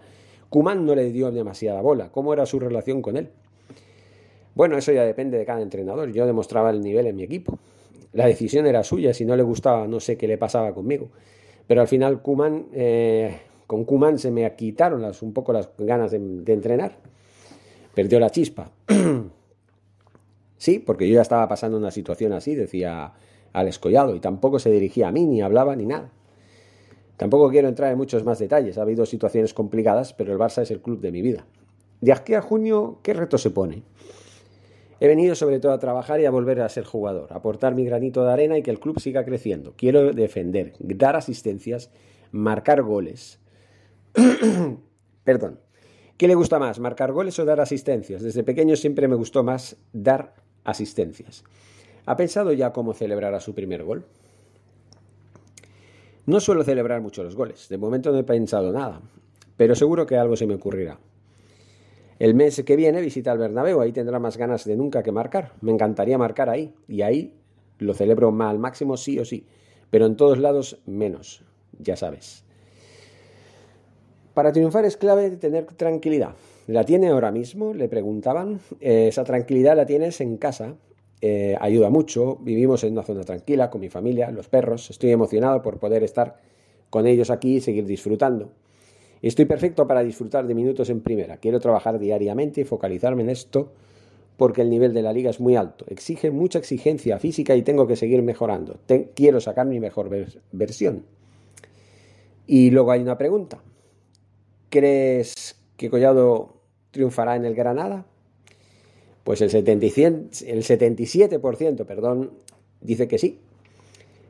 Kuman 0.49 0.85
no 0.85 0.93
le 0.93 1.11
dio 1.11 1.31
demasiada 1.31 1.81
bola. 1.81 2.11
¿Cómo 2.11 2.33
era 2.33 2.45
su 2.45 2.59
relación 2.59 3.01
con 3.01 3.17
él? 3.17 3.29
Bueno, 4.55 4.77
eso 4.77 4.91
ya 4.91 5.03
depende 5.03 5.37
de 5.37 5.45
cada 5.45 5.61
entrenador. 5.61 6.11
Yo 6.11 6.25
demostraba 6.25 6.69
el 6.69 6.81
nivel 6.81 7.07
en 7.07 7.15
mi 7.15 7.23
equipo. 7.23 7.57
La 8.13 8.27
decisión 8.27 8.65
era 8.65 8.83
suya. 8.83 9.13
Si 9.13 9.25
no 9.25 9.35
le 9.35 9.43
gustaba, 9.43 9.87
no 9.87 9.99
sé 9.99 10.17
qué 10.17 10.27
le 10.27 10.37
pasaba 10.37 10.73
conmigo. 10.73 11.09
Pero 11.67 11.81
al 11.81 11.87
final, 11.87 12.21
Kuman, 12.21 12.67
eh, 12.73 13.39
con 13.67 13.85
Kuman 13.85 14.19
se 14.19 14.31
me 14.31 14.51
quitaron 14.55 15.03
un 15.21 15.33
poco 15.33 15.53
las 15.53 15.69
ganas 15.77 16.11
de, 16.11 16.17
entrenar. 16.53 16.97
Perdió 17.95 18.19
la 18.19 18.29
chispa. 18.29 18.71
sí, 20.57 20.79
porque 20.79 21.07
yo 21.07 21.15
ya 21.15 21.21
estaba 21.21 21.47
pasando 21.47 21.77
una 21.77 21.91
situación 21.91 22.33
así, 22.33 22.55
decía 22.55 23.13
al 23.53 23.67
escollado, 23.67 24.15
y 24.15 24.19
tampoco 24.19 24.59
se 24.59 24.71
dirigía 24.71 25.07
a 25.07 25.11
mí, 25.11 25.25
ni 25.25 25.41
hablaba, 25.41 25.75
ni 25.75 25.85
nada. 25.85 26.11
Tampoco 27.17 27.49
quiero 27.49 27.67
entrar 27.67 27.91
en 27.91 27.97
muchos 27.97 28.23
más 28.23 28.39
detalles. 28.39 28.77
Ha 28.77 28.81
habido 28.81 29.05
situaciones 29.05 29.53
complicadas, 29.53 30.13
pero 30.13 30.33
el 30.33 30.39
Barça 30.39 30.63
es 30.63 30.71
el 30.71 30.81
club 30.81 30.99
de 30.99 31.11
mi 31.11 31.21
vida. 31.21 31.45
De 32.01 32.11
aquí 32.11 32.33
a 32.33 32.41
junio, 32.41 32.99
¿qué 33.03 33.13
reto 33.13 33.37
se 33.37 33.51
pone? 33.51 33.83
He 35.03 35.07
venido 35.09 35.35
sobre 35.35 35.59
todo 35.59 35.73
a 35.73 35.79
trabajar 35.79 36.21
y 36.21 36.25
a 36.25 36.31
volver 36.31 36.61
a 36.61 36.69
ser 36.69 36.85
jugador, 36.85 37.33
aportar 37.33 37.75
mi 37.75 37.83
granito 37.83 38.23
de 38.23 38.31
arena 38.31 38.57
y 38.57 38.63
que 38.63 38.71
el 38.71 38.79
club 38.79 39.01
siga 39.01 39.25
creciendo. 39.25 39.73
Quiero 39.75 40.13
defender, 40.13 40.75
dar 40.79 41.17
asistencias, 41.17 41.91
marcar 42.31 42.83
goles. 42.83 43.37
Perdón. 45.25 45.59
¿Qué 46.15 46.29
le 46.29 46.35
gusta 46.35 46.57
más, 46.57 46.79
marcar 46.79 47.11
goles 47.11 47.37
o 47.37 47.43
dar 47.43 47.59
asistencias? 47.59 48.23
Desde 48.23 48.45
pequeño 48.45 48.77
siempre 48.77 49.09
me 49.09 49.17
gustó 49.17 49.43
más 49.43 49.75
dar 49.91 50.35
asistencias. 50.63 51.43
¿Ha 52.05 52.15
pensado 52.15 52.53
ya 52.53 52.71
cómo 52.71 52.93
celebrar 52.93 53.33
a 53.33 53.41
su 53.41 53.53
primer 53.53 53.83
gol? 53.83 54.05
No 56.25 56.39
suelo 56.39 56.63
celebrar 56.63 57.01
mucho 57.01 57.25
los 57.25 57.35
goles, 57.35 57.67
de 57.67 57.77
momento 57.77 58.13
no 58.13 58.19
he 58.19 58.23
pensado 58.23 58.71
nada, 58.71 59.01
pero 59.57 59.75
seguro 59.75 60.05
que 60.05 60.15
algo 60.15 60.37
se 60.37 60.47
me 60.47 60.55
ocurrirá. 60.55 60.97
El 62.19 62.35
mes 62.35 62.61
que 62.65 62.75
viene 62.75 63.01
visita 63.01 63.31
al 63.31 63.37
Bernabéu, 63.37 63.81
ahí 63.81 63.91
tendrá 63.91 64.19
más 64.19 64.37
ganas 64.37 64.65
de 64.65 64.75
nunca 64.75 65.03
que 65.03 65.11
marcar. 65.11 65.53
Me 65.61 65.71
encantaría 65.71 66.17
marcar 66.17 66.49
ahí, 66.49 66.73
y 66.87 67.01
ahí 67.01 67.33
lo 67.79 67.93
celebro 67.93 68.35
al 68.39 68.59
máximo 68.59 68.97
sí 68.97 69.19
o 69.19 69.25
sí, 69.25 69.45
pero 69.89 70.05
en 70.05 70.15
todos 70.15 70.37
lados 70.37 70.79
menos, 70.85 71.43
ya 71.79 71.95
sabes. 71.95 72.43
Para 74.33 74.51
triunfar 74.51 74.85
es 74.85 74.97
clave 74.97 75.29
tener 75.31 75.65
tranquilidad. 75.65 76.35
¿La 76.67 76.85
tiene 76.85 77.09
ahora 77.09 77.31
mismo? 77.31 77.73
Le 77.73 77.87
preguntaban. 77.87 78.59
Eh, 78.79 79.07
esa 79.09 79.23
tranquilidad 79.23 79.75
la 79.75 79.85
tienes 79.85 80.21
en 80.21 80.37
casa. 80.37 80.75
Eh, 81.21 81.55
ayuda 81.59 81.89
mucho. 81.89 82.37
Vivimos 82.37 82.83
en 82.83 82.93
una 82.93 83.03
zona 83.03 83.23
tranquila 83.23 83.69
con 83.69 83.81
mi 83.81 83.89
familia, 83.89 84.31
los 84.31 84.47
perros. 84.47 84.89
Estoy 84.89 85.11
emocionado 85.11 85.61
por 85.61 85.77
poder 85.77 86.03
estar 86.03 86.37
con 86.89 87.05
ellos 87.05 87.29
aquí 87.29 87.57
y 87.57 87.61
seguir 87.61 87.85
disfrutando. 87.85 88.51
Estoy 89.23 89.45
perfecto 89.45 89.87
para 89.87 90.03
disfrutar 90.03 90.45
de 90.45 90.53
minutos 90.53 90.89
en 90.89 90.99
primera. 90.99 91.37
Quiero 91.37 91.61
trabajar 91.61 91.97
diariamente 91.97 92.59
y 92.59 92.65
focalizarme 92.65 93.23
en 93.23 93.29
esto 93.29 93.71
porque 94.35 94.61
el 94.61 94.69
nivel 94.69 94.93
de 94.93 95.01
la 95.01 95.13
liga 95.13 95.29
es 95.29 95.39
muy 95.39 95.55
alto. 95.55 95.85
Exige 95.87 96.29
mucha 96.29 96.59
exigencia 96.59 97.17
física 97.19 97.55
y 97.55 97.61
tengo 97.61 97.87
que 97.87 97.95
seguir 97.95 98.21
mejorando. 98.21 98.81
quiero 99.15 99.39
sacar 99.39 99.65
mi 99.65 99.79
mejor 99.79 100.09
versión. 100.51 101.05
Y 102.47 102.71
luego 102.71 102.91
hay 102.91 103.01
una 103.01 103.17
pregunta. 103.17 103.63
¿Crees 104.69 105.55
que 105.77 105.89
Collado 105.89 106.57
triunfará 106.91 107.37
en 107.37 107.45
el 107.45 107.55
Granada? 107.55 108.05
Pues 109.23 109.39
el, 109.41 109.49
77% 109.49 111.85
perdón, 111.85 112.31
dice 112.81 113.07
que 113.07 113.17
sí, 113.17 113.39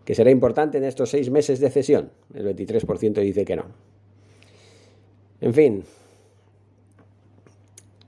que 0.05 0.13
será 0.13 0.29
importante 0.29 0.77
en 0.77 0.83
estos 0.83 1.09
seis 1.09 1.31
meses 1.31 1.59
de 1.59 1.71
cesión. 1.71 2.11
El 2.35 2.55
23% 2.55 3.21
dice 3.21 3.43
que 3.43 3.55
no. 3.55 3.82
En 5.43 5.53
fin. 5.53 5.83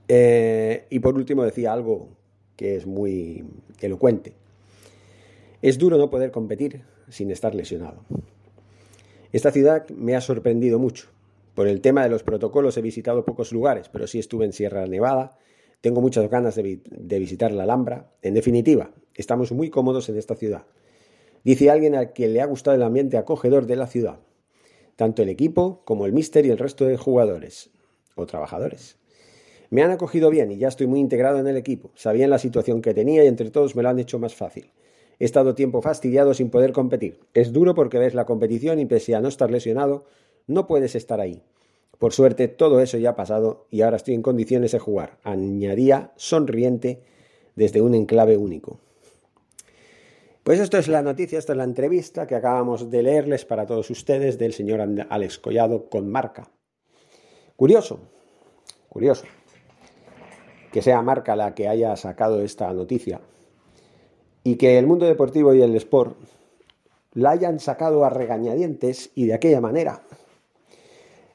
Eh, 0.08 0.86
y 0.88 1.00
por 1.00 1.16
último 1.16 1.44
decía 1.44 1.70
algo 1.70 2.08
que 2.56 2.76
es 2.76 2.86
muy 2.86 3.44
elocuente. 3.82 4.32
Es 5.60 5.76
duro 5.76 5.98
no 5.98 6.08
poder 6.08 6.30
competir 6.30 6.80
sin 7.10 7.30
estar 7.30 7.54
lesionado. 7.54 8.04
Esta 9.32 9.50
ciudad 9.50 9.86
me 9.90 10.16
ha 10.16 10.22
sorprendido 10.22 10.78
mucho. 10.78 11.08
Por 11.54 11.68
el 11.68 11.82
tema 11.82 12.02
de 12.02 12.08
los 12.08 12.22
protocolos 12.22 12.78
he 12.78 12.80
visitado 12.80 13.26
pocos 13.26 13.52
lugares, 13.52 13.90
pero 13.90 14.06
sí 14.06 14.18
estuve 14.18 14.46
en 14.46 14.54
Sierra 14.54 14.86
Nevada. 14.86 15.36
Tengo 15.82 16.00
muchas 16.00 16.30
ganas 16.30 16.54
de, 16.54 16.80
visitar 17.18 17.52
la 17.52 17.64
Alhambra. 17.64 18.12
En 18.22 18.32
definitiva, 18.32 18.92
estamos 19.14 19.52
muy 19.52 19.68
cómodos 19.68 20.08
en 20.08 20.16
esta 20.16 20.36
ciudad. 20.36 20.64
Dice 21.44 21.68
alguien 21.68 21.96
a 21.96 22.12
quien 22.12 22.32
le 22.32 22.40
ha 22.40 22.46
gustado 22.46 22.76
el 22.76 22.82
ambiente 22.82 23.18
acogedor 23.18 23.66
de 23.66 23.76
la 23.76 23.88
ciudad, 23.88 24.20
tanto 24.96 25.22
el 25.22 25.28
equipo 25.28 25.82
como 25.84 26.06
el 26.06 26.12
míster 26.12 26.44
y 26.46 26.50
el 26.50 26.58
resto 26.58 26.84
de 26.86 26.96
jugadores 26.96 27.70
o 28.14 28.26
trabajadores. 28.26 28.96
Me 29.70 29.82
han 29.82 29.90
acogido 29.90 30.30
bien 30.30 30.50
y 30.52 30.58
ya 30.58 30.68
estoy 30.68 30.86
muy 30.86 31.00
integrado 31.00 31.38
en 31.38 31.46
el 31.46 31.56
equipo. 31.56 31.90
Sabían 31.94 32.30
la 32.30 32.38
situación 32.38 32.82
que 32.82 32.94
tenía 32.94 33.24
y 33.24 33.26
entre 33.26 33.50
todos 33.50 33.76
me 33.76 33.82
lo 33.82 33.88
han 33.88 33.98
hecho 33.98 34.18
más 34.18 34.34
fácil. 34.34 34.70
He 35.18 35.24
estado 35.24 35.54
tiempo 35.54 35.82
fastidiado 35.82 36.34
sin 36.34 36.50
poder 36.50 36.72
competir. 36.72 37.20
Es 37.34 37.52
duro 37.52 37.74
porque 37.74 37.98
ves 37.98 38.14
la 38.14 38.26
competición 38.26 38.78
y 38.78 38.86
pese 38.86 39.14
a 39.14 39.20
no 39.20 39.28
estar 39.28 39.50
lesionado, 39.50 40.04
no 40.46 40.66
puedes 40.66 40.94
estar 40.94 41.20
ahí. 41.20 41.42
Por 41.98 42.12
suerte 42.12 42.48
todo 42.48 42.80
eso 42.80 42.98
ya 42.98 43.10
ha 43.10 43.16
pasado 43.16 43.66
y 43.70 43.80
ahora 43.80 43.96
estoy 43.96 44.14
en 44.14 44.22
condiciones 44.22 44.72
de 44.72 44.78
jugar, 44.78 45.18
añadía 45.22 46.12
sonriente 46.16 47.00
desde 47.54 47.80
un 47.80 47.94
enclave 47.94 48.36
único. 48.36 48.80
Pues 50.46 50.60
esto 50.60 50.78
es 50.78 50.86
la 50.86 51.02
noticia, 51.02 51.40
esta 51.40 51.54
es 51.54 51.56
la 51.56 51.64
entrevista 51.64 52.24
que 52.28 52.36
acabamos 52.36 52.88
de 52.88 53.02
leerles 53.02 53.44
para 53.44 53.66
todos 53.66 53.90
ustedes 53.90 54.38
del 54.38 54.52
señor 54.52 54.80
Alex 55.08 55.40
Collado 55.40 55.90
con 55.90 56.08
marca. 56.08 56.48
Curioso, 57.56 57.98
curioso 58.88 59.24
que 60.70 60.82
sea 60.82 61.02
marca 61.02 61.34
la 61.34 61.52
que 61.52 61.66
haya 61.66 61.96
sacado 61.96 62.42
esta 62.42 62.72
noticia 62.72 63.20
y 64.44 64.54
que 64.54 64.78
el 64.78 64.86
mundo 64.86 65.06
deportivo 65.06 65.52
y 65.52 65.62
el 65.62 65.74
sport 65.74 66.16
la 67.14 67.30
hayan 67.30 67.58
sacado 67.58 68.04
a 68.04 68.10
regañadientes 68.10 69.10
y 69.16 69.26
de 69.26 69.34
aquella 69.34 69.60
manera. 69.60 70.02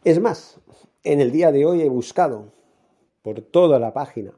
Es 0.05 0.21
más, 0.21 0.61
en 1.03 1.19
el 1.19 1.33
día 1.33 1.51
de 1.51 1.65
hoy 1.65 1.81
he 1.81 1.89
buscado 1.89 2.53
por 3.23 3.41
toda 3.41 3.77
la 3.77 3.91
página 3.91 4.31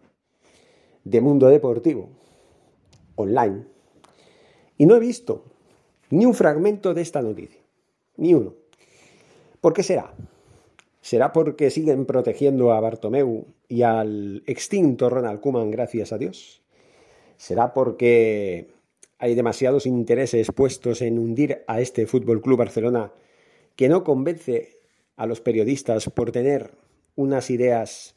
de 1.03 1.21
Mundo 1.21 1.47
Deportivo 1.49 2.09
online 3.17 3.72
y 4.83 4.85
no 4.85 4.97
he 4.97 4.99
visto 4.99 5.45
ni 6.09 6.25
un 6.25 6.33
fragmento 6.33 6.93
de 6.93 7.01
esta 7.01 7.21
noticia, 7.21 7.61
ni 8.17 8.33
uno. 8.33 8.53
¿Por 9.61 9.71
qué 9.71 9.81
será? 9.81 10.13
¿Será 10.99 11.31
porque 11.31 11.69
siguen 11.69 12.05
protegiendo 12.05 12.73
a 12.73 12.81
Bartomeu 12.81 13.45
y 13.69 13.83
al 13.83 14.43
extinto 14.45 15.09
Ronald 15.09 15.39
Koeman, 15.39 15.71
gracias 15.71 16.11
a 16.11 16.17
Dios? 16.17 16.61
¿Será 17.37 17.73
porque 17.73 18.71
hay 19.19 19.35
demasiados 19.35 19.85
intereses 19.85 20.51
puestos 20.53 21.01
en 21.01 21.17
hundir 21.17 21.63
a 21.67 21.79
este 21.79 22.05
Fútbol 22.05 22.41
Club 22.41 22.57
Barcelona 22.57 23.13
que 23.77 23.87
no 23.87 24.03
convence 24.03 24.79
a 25.15 25.25
los 25.27 25.39
periodistas 25.39 26.09
por 26.09 26.33
tener 26.33 26.71
unas 27.15 27.49
ideas 27.49 28.15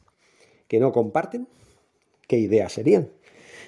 que 0.67 0.81
no 0.81 0.91
comparten? 0.91 1.47
¿Qué 2.27 2.37
ideas 2.37 2.73
serían? 2.73 3.09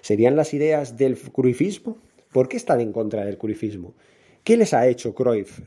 ¿Serían 0.01 0.35
las 0.35 0.53
ideas 0.53 0.97
del 0.97 1.17
cruifismo? 1.17 1.95
¿Por 2.31 2.47
qué 2.47 2.57
están 2.57 2.79
en 2.81 2.91
contra 2.91 3.25
del 3.25 3.37
curifismo? 3.37 3.95
¿Qué 4.43 4.55
les 4.55 4.73
ha 4.73 4.87
hecho 4.87 5.13
Cruyff 5.13 5.61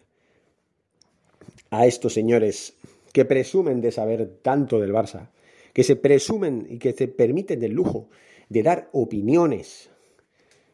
a 1.70 1.86
estos 1.86 2.12
señores 2.12 2.74
que 3.12 3.24
presumen 3.24 3.80
de 3.80 3.90
saber 3.90 4.38
tanto 4.42 4.78
del 4.78 4.92
Barça, 4.92 5.30
que 5.72 5.84
se 5.84 5.96
presumen 5.96 6.66
y 6.70 6.78
que 6.78 6.92
se 6.92 7.08
permiten 7.08 7.62
el 7.62 7.72
lujo 7.72 8.08
de 8.48 8.62
dar 8.62 8.88
opiniones 8.92 9.90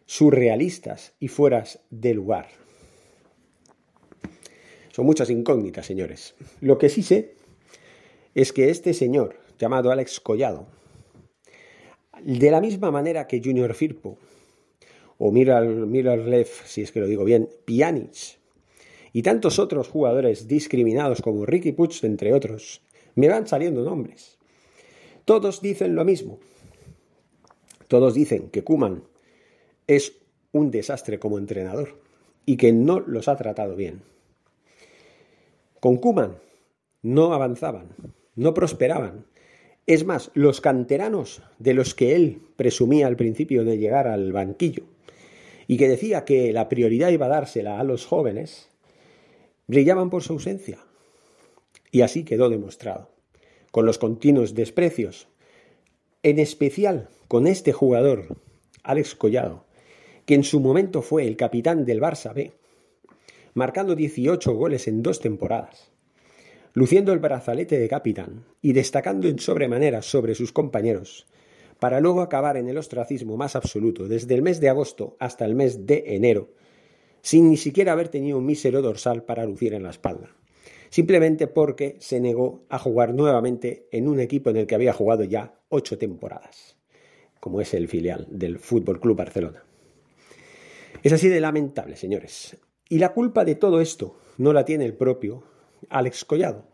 surrealistas 0.05 1.15
y 1.21 1.29
fueras 1.29 1.81
de 1.91 2.15
lugar? 2.15 2.49
Son 4.93 5.07
muchas 5.07 5.31
incógnitas, 5.31 5.87
señores. 5.87 6.35
Lo 6.61 6.77
que 6.77 6.89
sí 6.89 7.03
sé 7.03 7.37
es 8.35 8.53
que 8.53 8.69
este 8.69 8.93
señor, 8.93 9.37
llamado 9.59 9.91
Alex 9.91 10.21
Collado, 10.21 10.67
de 12.23 12.51
la 12.51 12.61
misma 12.61 12.91
manera 12.91 13.27
que 13.27 13.41
Junior 13.43 13.75
Firpo, 13.75 14.19
o 15.19 15.33
Miralev, 15.33 16.49
si 16.65 16.83
es 16.83 16.93
que 16.93 17.01
lo 17.01 17.07
digo 17.07 17.25
bien, 17.25 17.49
Pjanic, 17.65 18.39
y 19.13 19.23
tantos 19.23 19.59
otros 19.59 19.89
jugadores 19.89 20.47
discriminados 20.47 21.23
como 21.23 21.45
Ricky 21.45 21.73
Puig, 21.73 21.91
entre 22.03 22.33
otros, 22.33 22.83
me 23.17 23.29
van 23.29 23.49
saliendo 23.49 23.83
nombres. 23.83 24.39
Todos 25.25 25.61
dicen 25.61 25.95
lo 25.95 26.05
mismo. 26.05 26.39
Todos 27.89 28.15
dicen 28.15 28.51
que 28.51 28.63
Kuman 28.63 29.03
es 29.87 30.15
un 30.53 30.71
desastre 30.71 31.19
como 31.19 31.39
entrenador 31.39 32.01
y 32.47 32.57
que 32.57 32.73
no 32.73 33.01
los 33.01 33.29
ha 33.29 33.37
tratado 33.37 33.75
bien. 33.75 34.03
Con 35.81 35.97
Kuman 35.97 36.37
no 37.03 37.33
avanzaban, 37.33 37.89
no 38.37 38.55
prosperaban. 38.55 39.27
Es 39.87 40.05
más, 40.05 40.31
los 40.35 40.61
canteranos 40.61 41.43
de 41.59 41.75
los 41.75 41.95
que 41.95 42.15
él 42.15 42.43
presumía 42.57 43.07
al 43.07 43.17
principio 43.17 43.65
de 43.65 43.79
llegar 43.79 44.07
al 44.07 44.33
banquillo 44.33 44.85
y 45.71 45.77
que 45.77 45.89
decía 45.89 46.25
que 46.25 46.53
la 46.53 46.69
prioridad 46.69 47.11
iba 47.11 47.27
a 47.27 47.29
dársela 47.29 47.79
a 47.79 47.85
los 47.85 48.07
jóvenes, 48.07 48.71
brillaban 49.67 50.09
por 50.09 50.23
su 50.23 50.33
ausencia. 50.33 50.79
Y 51.93 52.01
así 52.01 52.25
quedó 52.25 52.49
demostrado, 52.49 53.11
con 53.71 53.85
los 53.85 53.99
continuos 53.99 54.55
desprecios, 54.55 55.29
en 56.23 56.39
especial 56.39 57.11
con 57.29 57.47
este 57.47 57.73
jugador, 57.73 58.39
Alex 58.83 59.15
Collado, 59.15 59.67
que 60.25 60.35
en 60.35 60.43
su 60.43 60.59
momento 60.59 61.03
fue 61.03 61.27
el 61.27 61.37
capitán 61.37 61.85
del 61.85 62.01
Barça 62.01 62.35
B, 62.35 62.53
marcando 63.53 63.95
18 63.95 64.55
goles 64.55 64.89
en 64.89 65.03
dos 65.03 65.21
temporadas, 65.21 65.91
luciendo 66.73 67.13
el 67.13 67.19
brazalete 67.19 67.79
de 67.79 67.89
capitán 67.89 68.47
y 68.63 68.73
destacando 68.73 69.29
en 69.29 69.39
sobremanera 69.39 70.01
sobre 70.01 70.35
sus 70.35 70.51
compañeros, 70.51 71.27
para 71.79 72.01
luego 72.01 72.23
acabar 72.23 72.57
en 72.57 72.69
el 72.69 72.79
ostracismo 72.79 73.37
más 73.37 73.57
absoluto 73.57 74.09
desde 74.09 74.35
el 74.35 74.43
mes 74.43 74.61
de 74.61 74.69
agosto 74.69 75.17
hasta 75.19 75.45
el 75.45 75.55
mes 75.55 75.87
de 75.87 76.05
enero, 76.15 76.49
sin 77.23 77.51
ni 77.51 77.57
siquiera 77.57 77.93
haber 77.93 78.09
tenido 78.09 78.39
un 78.39 78.47
mísero 78.47 78.83
dorsal 78.83 79.25
para 79.25 79.45
lucir 79.45 79.75
en 79.75 79.83
la 79.83 79.91
espalda, 79.91 80.35
simplemente 80.91 81.47
porque 81.47 81.97
se 82.01 82.21
negó 82.21 82.65
a 82.69 82.79
jugar 82.79 83.15
nuevamente 83.15 83.89
en 83.93 84.09
un 84.09 84.21
equipo 84.21 84.51
en 84.51 84.57
el 84.57 84.67
que 84.67 84.75
había 84.75 84.93
jugado 84.93 85.25
ya 85.25 85.55
ocho 85.69 85.99
temporadas, 85.99 86.77
como 87.41 87.61
es 87.61 87.75
el 87.75 87.89
filial 87.89 88.27
del 88.31 88.59
Fútbol 88.59 89.01
Club 89.01 89.17
Barcelona. 89.17 89.63
Es 91.03 91.13
así 91.13 91.29
de 91.29 91.41
lamentable, 91.41 91.97
señores. 91.97 92.57
Y 92.89 92.99
la 92.99 93.13
culpa 93.13 93.45
de 93.45 93.55
todo 93.55 93.81
esto 93.81 94.17
no 94.39 94.53
la 94.53 94.65
tiene 94.65 94.85
el 94.85 94.95
propio 94.95 95.45
Alex 95.91 96.25
Collado, 96.25 96.65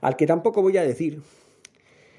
al 0.00 0.16
que 0.16 0.26
tampoco 0.26 0.62
voy 0.62 0.76
a 0.76 0.82
decir 0.82 1.22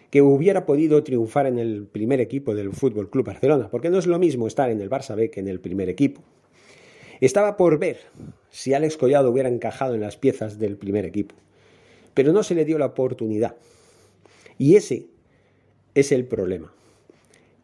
que 0.09 0.21
hubiera 0.21 0.65
podido 0.65 1.03
triunfar 1.03 1.45
en 1.45 1.59
el 1.59 1.85
primer 1.85 2.19
equipo 2.19 2.55
del 2.55 2.73
Fútbol 2.73 3.09
Club 3.09 3.27
Barcelona, 3.27 3.69
porque 3.69 3.89
no 3.89 3.99
es 3.99 4.07
lo 4.07 4.19
mismo 4.19 4.47
estar 4.47 4.69
en 4.69 4.81
el 4.81 4.89
Barça 4.89 5.15
B 5.15 5.29
que 5.29 5.39
en 5.39 5.47
el 5.47 5.59
primer 5.59 5.89
equipo. 5.89 6.21
Estaba 7.21 7.57
por 7.57 7.79
ver 7.79 7.99
si 8.49 8.73
Alex 8.73 8.97
Collado 8.97 9.29
hubiera 9.29 9.49
encajado 9.49 9.93
en 9.93 10.01
las 10.01 10.17
piezas 10.17 10.57
del 10.57 10.77
primer 10.77 11.05
equipo, 11.05 11.35
pero 12.13 12.33
no 12.33 12.43
se 12.43 12.55
le 12.55 12.65
dio 12.65 12.77
la 12.77 12.87
oportunidad. 12.87 13.55
Y 14.57 14.75
ese 14.75 15.07
es 15.93 16.11
el 16.11 16.25
problema. 16.25 16.73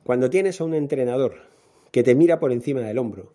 Cuando 0.04 0.30
tienes 0.30 0.62
a 0.62 0.66
un 0.66 0.76
entrenador 0.76 1.38
que 1.92 2.04
te 2.04 2.16
mira 2.16 2.40
por 2.40 2.52
encima 2.52 2.82
del 2.82 2.98
hombro, 2.98 3.34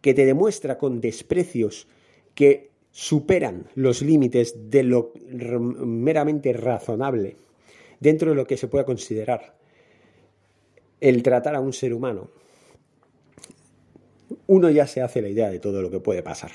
que 0.00 0.14
te 0.14 0.26
demuestra 0.26 0.78
con 0.78 1.00
desprecios 1.00 1.88
que 2.34 2.70
superan 2.92 3.66
los 3.74 4.02
límites 4.02 4.70
de 4.70 4.82
lo 4.84 5.12
meramente 5.26 6.52
razonable 6.52 7.36
dentro 8.04 8.28
de 8.28 8.36
lo 8.36 8.46
que 8.46 8.58
se 8.58 8.68
pueda 8.68 8.84
considerar 8.84 9.56
el 11.00 11.22
tratar 11.22 11.54
a 11.54 11.60
un 11.60 11.72
ser 11.72 11.94
humano, 11.94 12.28
uno 14.46 14.68
ya 14.68 14.86
se 14.86 15.00
hace 15.00 15.22
la 15.22 15.30
idea 15.30 15.48
de 15.48 15.58
todo 15.58 15.80
lo 15.80 15.90
que 15.90 16.00
puede 16.00 16.22
pasar. 16.22 16.50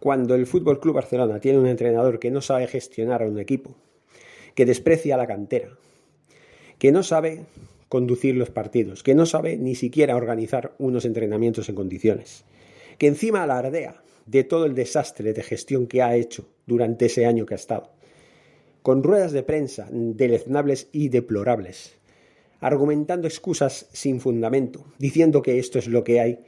Cuando 0.00 0.34
el 0.34 0.46
Fútbol 0.46 0.80
Club 0.80 0.96
Barcelona 0.96 1.38
tiene 1.38 1.60
un 1.60 1.68
entrenador 1.68 2.18
que 2.18 2.32
no 2.32 2.40
sabe 2.40 2.66
gestionar 2.66 3.22
a 3.22 3.28
un 3.28 3.38
equipo, 3.38 3.76
que 4.56 4.66
desprecia 4.66 5.16
la 5.16 5.28
cantera, 5.28 5.68
que 6.78 6.90
no 6.90 7.04
sabe 7.04 7.46
conducir 7.88 8.34
los 8.34 8.50
partidos, 8.50 9.04
que 9.04 9.14
no 9.14 9.26
sabe 9.26 9.56
ni 9.56 9.76
siquiera 9.76 10.16
organizar 10.16 10.74
unos 10.78 11.04
entrenamientos 11.04 11.68
en 11.68 11.76
condiciones, 11.76 12.44
que 12.98 13.06
encima 13.06 13.44
alardea 13.44 14.02
de 14.26 14.42
todo 14.42 14.66
el 14.66 14.74
desastre 14.74 15.32
de 15.32 15.44
gestión 15.44 15.86
que 15.86 16.02
ha 16.02 16.16
hecho 16.16 16.48
durante 16.66 17.06
ese 17.06 17.24
año 17.24 17.46
que 17.46 17.54
ha 17.54 17.56
estado, 17.56 17.94
con 18.84 19.02
ruedas 19.02 19.32
de 19.32 19.42
prensa 19.42 19.88
deleznables 19.90 20.90
y 20.92 21.08
deplorables, 21.08 21.96
argumentando 22.60 23.26
excusas 23.26 23.88
sin 23.94 24.20
fundamento, 24.20 24.84
diciendo 24.98 25.40
que 25.40 25.58
esto 25.58 25.78
es 25.78 25.88
lo 25.88 26.04
que 26.04 26.20
hay 26.20 26.44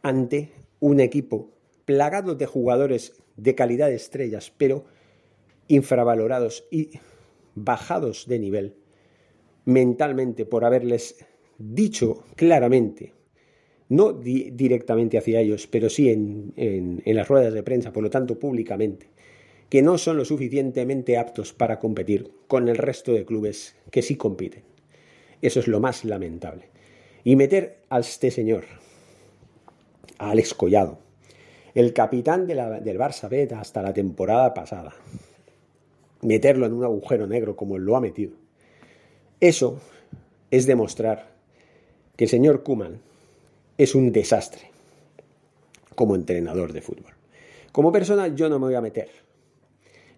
ante 0.00 0.50
un 0.80 0.98
equipo 0.98 1.50
plagado 1.84 2.36
de 2.36 2.46
jugadores 2.46 3.12
de 3.36 3.54
calidad 3.54 3.88
de 3.88 3.96
estrellas, 3.96 4.50
pero 4.56 4.86
infravalorados 5.68 6.66
y 6.70 6.88
bajados 7.54 8.26
de 8.28 8.38
nivel 8.38 8.76
mentalmente 9.66 10.46
por 10.46 10.64
haberles 10.64 11.22
dicho 11.58 12.24
claramente, 12.34 13.12
no 13.90 14.14
directamente 14.14 15.18
hacia 15.18 15.40
ellos, 15.40 15.66
pero 15.66 15.90
sí 15.90 16.08
en, 16.08 16.54
en 16.56 17.14
las 17.14 17.28
ruedas 17.28 17.52
de 17.52 17.62
prensa, 17.62 17.92
por 17.92 18.02
lo 18.02 18.08
tanto 18.08 18.38
públicamente, 18.38 19.10
que 19.68 19.82
no 19.82 19.98
son 19.98 20.16
lo 20.16 20.24
suficientemente 20.24 21.18
aptos 21.18 21.52
para 21.52 21.78
competir 21.78 22.30
con 22.46 22.68
el 22.68 22.76
resto 22.76 23.12
de 23.12 23.24
clubes 23.24 23.76
que 23.90 24.02
sí 24.02 24.16
compiten. 24.16 24.62
Eso 25.42 25.60
es 25.60 25.68
lo 25.68 25.80
más 25.80 26.04
lamentable. 26.04 26.68
Y 27.24 27.36
meter 27.36 27.78
a 27.88 28.00
este 28.00 28.30
señor, 28.30 28.64
a 30.18 30.30
Alex 30.30 30.54
Collado, 30.54 30.98
el 31.74 31.92
capitán 31.92 32.46
del 32.46 32.58
Barça 32.58 33.28
B 33.28 33.48
hasta 33.54 33.82
la 33.82 33.92
temporada 33.92 34.54
pasada, 34.54 34.94
meterlo 36.22 36.66
en 36.66 36.72
un 36.72 36.84
agujero 36.84 37.26
negro 37.26 37.56
como 37.56 37.78
lo 37.78 37.96
ha 37.96 38.00
metido. 38.00 38.32
Eso 39.40 39.80
es 40.50 40.66
demostrar 40.66 41.32
que 42.16 42.24
el 42.24 42.30
señor 42.30 42.62
Kuman 42.62 43.00
es 43.76 43.94
un 43.94 44.12
desastre 44.12 44.70
como 45.96 46.14
entrenador 46.14 46.72
de 46.72 46.80
fútbol. 46.80 47.12
Como 47.72 47.90
persona 47.90 48.28
yo 48.28 48.48
no 48.48 48.58
me 48.58 48.66
voy 48.66 48.74
a 48.74 48.80
meter. 48.80 49.23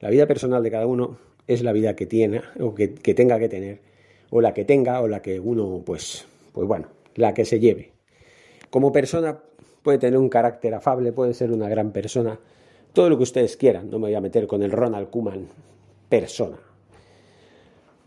La 0.00 0.10
vida 0.10 0.26
personal 0.26 0.62
de 0.62 0.70
cada 0.70 0.86
uno 0.86 1.18
es 1.46 1.62
la 1.62 1.72
vida 1.72 1.96
que 1.96 2.06
tiene 2.06 2.42
o 2.60 2.74
que, 2.74 2.88
tenga 2.88 3.38
que 3.38 3.48
tener 3.48 3.80
o 4.30 4.40
la 4.40 4.52
que 4.52 4.64
tenga 4.64 5.00
o 5.00 5.08
la 5.08 5.22
que 5.22 5.40
uno 5.40 5.82
pues 5.84 6.26
pues 6.52 6.66
bueno, 6.66 6.88
la 7.14 7.34
que 7.34 7.44
se 7.44 7.60
lleve. 7.60 7.92
Como 8.70 8.92
persona 8.92 9.38
puede 9.82 9.98
tener 9.98 10.18
un 10.18 10.28
carácter 10.28 10.74
afable, 10.74 11.12
puede 11.12 11.34
ser 11.34 11.52
una 11.52 11.68
gran 11.68 11.92
persona, 11.92 12.40
todo 12.92 13.10
lo 13.10 13.16
que 13.18 13.24
ustedes 13.24 13.56
quieran. 13.56 13.90
No 13.90 13.98
me 13.98 14.06
voy 14.06 14.14
a 14.14 14.20
meter 14.20 14.46
con 14.46 14.62
el 14.62 14.72
Ronald 14.72 15.10
Kuman 15.10 15.46
persona. 16.08 16.56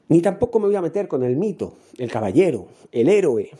Ni 0.07 0.21
tampoco 0.21 0.59
me 0.59 0.65
voy 0.65 0.75
a 0.75 0.81
meter 0.81 1.07
con 1.07 1.23
el 1.23 1.37
mito, 1.37 1.75
el 1.99 2.11
caballero, 2.11 2.67
el 2.91 3.07
héroe, 3.07 3.51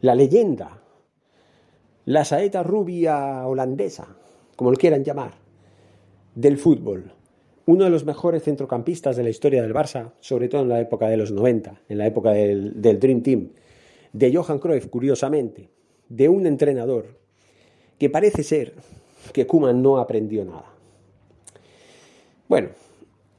la 0.00 0.16
leyenda, 0.16 0.82
la 2.04 2.24
saeta 2.24 2.64
rubia 2.64 3.46
holandesa, 3.46 4.16
como 4.56 4.70
lo 4.70 4.76
quieran 4.76 5.04
llamar, 5.04 5.34
del 6.34 6.58
fútbol. 6.58 7.12
Uno 7.66 7.84
de 7.84 7.90
los 7.90 8.04
mejores 8.04 8.42
centrocampistas 8.42 9.16
de 9.16 9.22
la 9.22 9.30
historia 9.30 9.62
del 9.62 9.72
Barça, 9.72 10.12
sobre 10.20 10.48
todo 10.48 10.62
en 10.62 10.68
la 10.68 10.80
época 10.80 11.08
de 11.08 11.16
los 11.16 11.32
90, 11.32 11.82
en 11.88 11.98
la 11.98 12.06
época 12.06 12.30
del, 12.30 12.80
Dream 12.80 13.22
Team 13.22 13.48
de 14.12 14.34
Johan 14.34 14.58
Cruyff, 14.58 14.86
curiosamente, 14.88 15.70
de 16.08 16.28
un 16.28 16.46
entrenador 16.46 17.18
que 17.98 18.10
parece 18.10 18.42
ser 18.42 18.74
que 19.32 19.46
Kuman 19.46 19.82
no 19.82 19.98
aprendió 19.98 20.44
nada. 20.44 20.72
Bueno, 22.48 22.68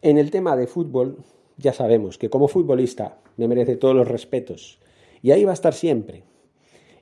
en 0.01 0.17
el 0.17 0.31
tema 0.31 0.55
de 0.57 0.67
fútbol 0.67 1.17
ya 1.57 1.71
sabemos 1.71 2.17
que 2.17 2.29
como 2.29 2.47
futbolista 2.47 3.19
me 3.37 3.47
merece 3.47 3.75
todos 3.77 3.95
los 3.95 4.07
respetos 4.07 4.79
y 5.21 5.31
ahí 5.31 5.43
va 5.45 5.51
a 5.51 5.53
estar 5.53 5.73
siempre 5.73 6.23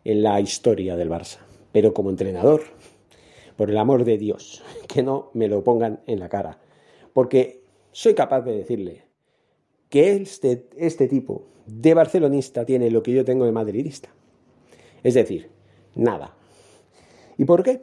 en 0.04 0.22
la 0.22 0.40
historia 0.42 0.96
del 0.96 1.10
Barça. 1.10 1.40
Pero 1.72 1.94
como 1.94 2.10
entrenador, 2.10 2.62
por 3.56 3.70
el 3.70 3.78
amor 3.78 4.04
de 4.06 4.18
Dios, 4.18 4.64
que 4.88 5.04
no 5.04 5.30
me 5.34 5.48
lo 5.48 5.64
pongan 5.64 6.02
en 6.08 6.20
la 6.20 6.30
cara, 6.30 6.60
porque 7.14 7.64
soy 7.92 8.14
capaz 8.14 8.42
de 8.42 8.58
decirle 8.58 9.04
que 9.90 10.14
este, 10.14 10.68
este 10.76 11.08
tipo 11.08 11.44
de 11.68 11.94
barcelonista 11.94 12.66
tiene 12.66 12.90
lo 12.90 13.04
que 13.04 13.14
yo 13.14 13.24
tengo 13.24 13.46
de 13.46 13.52
madridista. 13.52 14.10
Es 15.04 15.14
decir, 15.14 15.50
nada. 15.96 16.36
¿Y 17.38 17.46
por 17.46 17.64
qué? 17.64 17.82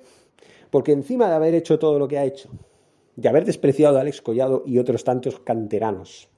Porque 0.70 0.92
encima 0.92 1.28
de 1.28 1.34
haber 1.34 1.54
hecho 1.54 1.78
todo 1.78 1.98
lo 1.98 2.08
que 2.08 2.18
ha 2.18 2.24
hecho, 2.24 2.50
de 3.16 3.28
haber 3.28 3.44
despreciado 3.44 3.98
a 3.98 4.00
Alex 4.00 4.22
Collado 4.22 4.62
y 4.66 4.78
otros 4.78 5.04
tantos 5.04 5.38
canteranos, 5.40 6.28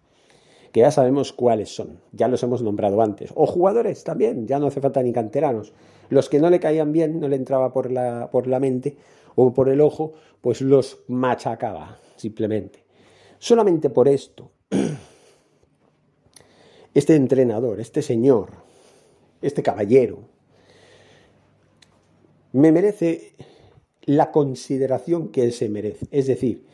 que 0.72 0.80
ya 0.80 0.90
sabemos 0.90 1.33
cuáles 1.33 1.74
son, 1.74 2.00
ya 2.12 2.28
los 2.28 2.42
hemos 2.42 2.62
nombrado 2.62 3.02
antes, 3.02 3.30
o 3.35 3.46
jugadores 3.46 4.04
también, 4.04 4.46
ya 4.46 4.59
no 4.59 4.68
hace 4.68 4.80
falta 4.80 5.02
ni 5.02 5.12
canteranos, 5.12 5.72
los 6.09 6.28
que 6.28 6.40
no 6.40 6.50
le 6.50 6.61
caían 6.61 6.92
bien, 6.92 7.20
no 7.20 7.28
le 7.28 7.37
entraba 7.37 7.72
por 7.72 7.90
la, 7.90 8.30
por 8.30 8.46
la 8.46 8.59
mente 8.59 8.96
o 9.35 9.53
por 9.53 9.68
el 9.68 9.81
ojo, 9.81 10.14
pues 10.40 10.61
los 10.61 11.01
machacaba, 11.09 11.99
simplemente. 12.16 12.85
Solamente 13.38 13.90
por 13.90 14.09
esto, 14.09 14.51
este 16.95 17.14
entrenador, 17.14 17.81
este 17.81 18.03
señor, 18.03 18.51
este 19.40 19.62
caballero, 19.62 20.21
me 22.53 22.71
merece 22.71 23.35
la 24.05 24.31
consideración 24.31 25.29
que 25.29 25.42
él 25.42 25.53
se 25.53 25.68
merece. 25.68 26.07
Es 26.11 26.27
decir, 26.27 26.66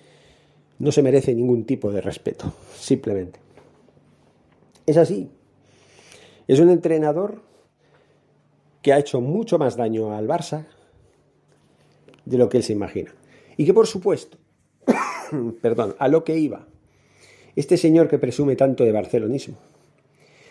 no 0.79 0.93
se 0.93 1.03
merece 1.03 1.35
ningún 1.35 1.65
tipo 1.65 1.91
de 1.91 2.01
respeto, 2.01 2.53
simplemente. 2.77 3.41
Es 4.87 4.97
así. 4.97 5.31
Es 6.47 6.61
un 6.61 6.71
entrenador 6.71 7.43
que 8.83 8.93
ha 8.93 8.99
hecho 8.99 9.21
mucho 9.21 9.59
más 9.59 9.77
daño 9.77 10.13
al 10.13 10.27
Barça 10.27 10.67
de 12.29 12.39
lo 12.39 12.49
que 12.49 12.59
él 12.59 12.63
se 12.63 12.73
imagina. 12.73 13.15
Y 13.57 13.65
que 13.65 13.75
por 13.75 13.87
supuesto, 13.87 14.39
perdón, 15.63 15.97
a 15.99 16.09
lo 16.09 16.25
que 16.25 16.39
iba, 16.39 16.69
este 17.57 17.77
señor 17.77 18.09
que 18.09 18.19
presume 18.19 18.55
tanto 18.55 18.85
de 18.85 18.93
barcelonismo, 18.93 19.57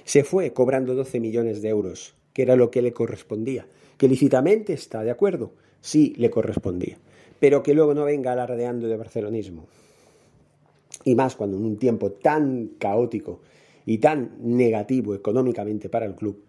se 0.03 0.23
fue 0.23 0.53
cobrando 0.53 0.95
12 0.95 1.19
millones 1.19 1.61
de 1.61 1.69
euros, 1.69 2.15
que 2.33 2.41
era 2.41 2.55
lo 2.55 2.71
que 2.71 2.81
le 2.81 2.93
correspondía. 2.93 3.67
Que 3.97 4.07
lícitamente 4.07 4.73
está 4.73 5.03
de 5.03 5.11
acuerdo, 5.11 5.51
sí 5.81 6.13
le 6.17 6.29
correspondía, 6.29 6.97
pero 7.39 7.63
que 7.63 7.73
luego 7.73 7.93
no 7.93 8.05
venga 8.05 8.31
alardeando 8.31 8.87
de 8.87 8.97
barcelonismo. 8.97 9.67
Y 11.03 11.15
más 11.15 11.35
cuando 11.35 11.57
en 11.57 11.65
un 11.65 11.77
tiempo 11.77 12.11
tan 12.11 12.71
caótico 12.79 13.41
y 13.85 13.99
tan 13.99 14.31
negativo 14.39 15.15
económicamente 15.15 15.89
para 15.89 16.05
el 16.05 16.15
club, 16.15 16.41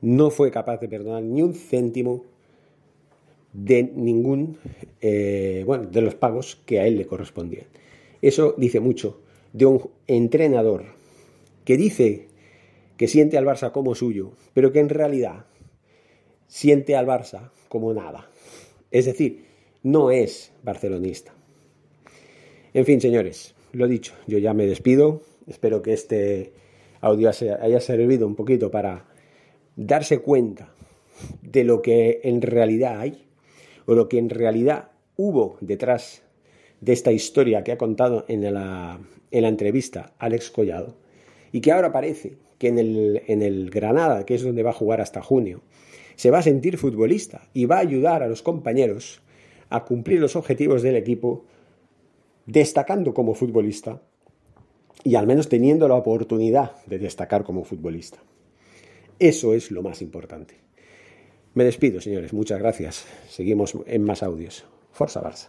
no 0.00 0.30
fue 0.30 0.50
capaz 0.50 0.78
de 0.78 0.88
perdonar 0.88 1.22
ni 1.22 1.42
un 1.42 1.54
céntimo 1.54 2.24
de 3.52 3.82
ningún, 3.82 4.58
eh, 5.00 5.62
bueno, 5.66 5.86
de 5.86 6.00
los 6.02 6.14
pagos 6.14 6.60
que 6.66 6.80
a 6.80 6.86
él 6.86 6.96
le 6.96 7.06
correspondían. 7.06 7.66
Eso 8.22 8.54
dice 8.56 8.80
mucho 8.80 9.22
de 9.52 9.66
un 9.66 9.90
entrenador 10.06 10.84
que 11.64 11.76
dice 11.76 12.28
que 12.96 13.08
siente 13.08 13.38
al 13.38 13.46
Barça 13.46 13.72
como 13.72 13.94
suyo, 13.94 14.32
pero 14.52 14.72
que 14.72 14.80
en 14.80 14.88
realidad 14.88 15.46
siente 16.46 16.96
al 16.96 17.06
Barça 17.06 17.50
como 17.68 17.94
nada. 17.94 18.28
Es 18.90 19.06
decir, 19.06 19.46
no 19.82 20.10
es 20.10 20.52
barcelonista. 20.62 21.32
En 22.74 22.84
fin, 22.84 23.00
señores, 23.00 23.54
lo 23.72 23.88
dicho, 23.88 24.14
yo 24.26 24.38
ya 24.38 24.52
me 24.52 24.66
despido. 24.66 25.22
Espero 25.46 25.82
que 25.82 25.92
este 25.92 26.52
audio 27.00 27.30
haya 27.30 27.80
servido 27.80 28.26
un 28.26 28.36
poquito 28.36 28.70
para 28.70 29.06
darse 29.76 30.18
cuenta 30.18 30.72
de 31.42 31.64
lo 31.64 31.82
que 31.82 32.20
en 32.24 32.42
realidad 32.42 33.00
hay 33.00 33.29
o 33.90 33.94
lo 33.96 34.08
que 34.08 34.18
en 34.18 34.30
realidad 34.30 34.92
hubo 35.16 35.56
detrás 35.60 36.22
de 36.80 36.92
esta 36.92 37.10
historia 37.10 37.64
que 37.64 37.72
ha 37.72 37.76
contado 37.76 38.24
en 38.28 38.54
la, 38.54 39.00
en 39.32 39.42
la 39.42 39.48
entrevista 39.48 40.12
Alex 40.20 40.52
Collado 40.52 40.94
y 41.50 41.60
que 41.60 41.72
ahora 41.72 41.90
parece 41.90 42.36
que 42.58 42.68
en 42.68 42.78
el, 42.78 43.22
en 43.26 43.42
el 43.42 43.68
Granada, 43.68 44.24
que 44.24 44.36
es 44.36 44.44
donde 44.44 44.62
va 44.62 44.70
a 44.70 44.74
jugar 44.74 45.00
hasta 45.00 45.22
junio, 45.22 45.62
se 46.14 46.30
va 46.30 46.38
a 46.38 46.42
sentir 46.42 46.78
futbolista 46.78 47.48
y 47.52 47.64
va 47.64 47.78
a 47.78 47.80
ayudar 47.80 48.22
a 48.22 48.28
los 48.28 48.42
compañeros 48.42 49.22
a 49.70 49.84
cumplir 49.84 50.20
los 50.20 50.36
objetivos 50.36 50.82
del 50.82 50.94
equipo, 50.94 51.46
destacando 52.46 53.12
como 53.12 53.34
futbolista 53.34 54.00
y 55.02 55.16
al 55.16 55.26
menos 55.26 55.48
teniendo 55.48 55.88
la 55.88 55.96
oportunidad 55.96 56.76
de 56.86 57.00
destacar 57.00 57.42
como 57.42 57.64
futbolista. 57.64 58.22
Eso 59.18 59.52
es 59.52 59.72
lo 59.72 59.82
más 59.82 60.00
importante. 60.00 60.69
Me 61.54 61.64
despido, 61.64 62.00
señores. 62.00 62.32
Muchas 62.32 62.58
gracias. 62.58 63.04
Seguimos 63.28 63.74
en 63.86 64.04
más 64.04 64.22
audios. 64.22 64.64
Forza 64.92 65.20
Barça. 65.22 65.48